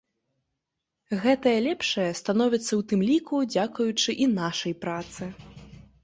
Гэтае 1.25 1.53
лепшае 1.65 2.05
становіцца 2.21 2.67
ў 2.67 2.81
тым 2.91 3.03
ліку 3.09 3.41
дзякуючы 3.55 4.15
і 4.25 4.29
нашай 4.39 4.73
працы. 4.87 5.29